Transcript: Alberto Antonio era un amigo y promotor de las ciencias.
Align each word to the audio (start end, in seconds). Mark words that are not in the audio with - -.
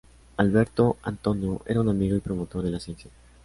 Alberto 0.37 0.97
Antonio 1.03 1.61
era 1.63 1.79
un 1.79 1.89
amigo 1.89 2.15
y 2.15 2.21
promotor 2.21 2.63
de 2.63 2.71
las 2.71 2.81
ciencias. 2.81 3.13